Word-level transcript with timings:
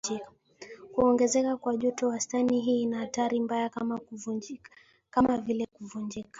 kuongezeka 0.95 1.57
kwa 1.57 1.77
joto 1.77 2.07
wastani 2.07 2.61
Hii 2.61 2.81
ina 2.81 3.01
athari 3.01 3.39
mbaya 3.39 3.69
kama 5.09 5.37
vile 5.37 5.65
kuvunjika 5.65 6.29